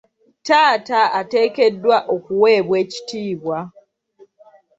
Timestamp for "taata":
0.47-0.99